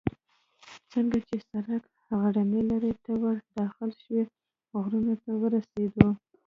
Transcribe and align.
څنګه 0.91 1.17
چې 1.27 1.35
سړک 1.49 1.83
غرنۍ 2.19 2.61
لړۍ 2.71 2.93
ته 3.03 3.11
ور 3.21 3.37
داخل 3.59 3.89
شو، 4.01 4.19
غرونو 4.79 5.13
ته 5.23 5.31
ورسېدو. 5.41 6.07